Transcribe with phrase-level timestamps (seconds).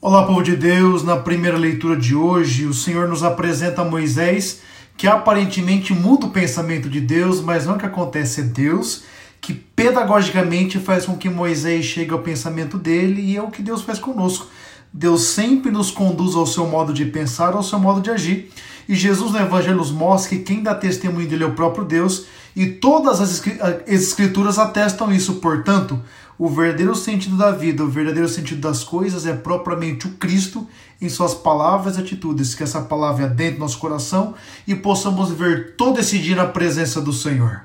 [0.00, 1.02] Olá, povo de Deus.
[1.02, 4.60] Na primeira leitura de hoje, o Senhor nos apresenta Moisés,
[4.96, 9.02] que aparentemente muda o pensamento de Deus, mas não é o que acontece, é Deus
[9.40, 13.82] que pedagogicamente faz com que Moisés chegue ao pensamento dele e é o que Deus
[13.82, 14.48] faz conosco.
[14.92, 18.50] Deus sempre nos conduz ao seu modo de pensar, ao seu modo de agir.
[18.88, 22.26] E Jesus no Evangelho nos mostra que quem dá testemunho dele é o próprio Deus,
[22.56, 23.42] e todas as
[23.86, 25.34] escrituras atestam isso.
[25.34, 26.00] Portanto,
[26.38, 30.66] o verdadeiro sentido da vida, o verdadeiro sentido das coisas é propriamente o Cristo
[31.00, 32.54] em suas palavras e atitudes.
[32.54, 34.34] Que essa palavra é dentro do nosso coração
[34.66, 37.62] e possamos ver todo esse dia na presença do Senhor.